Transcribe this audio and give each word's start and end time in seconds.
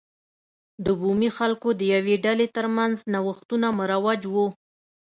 د 0.85 0.87
بومي 0.99 1.29
خلکو 1.37 1.69
د 1.79 1.81
یوې 1.93 2.15
ډلې 2.25 2.47
ترمنځ 2.55 2.95
نوښتونه 3.13 3.67
مروج 3.79 4.21
و. 4.33 4.35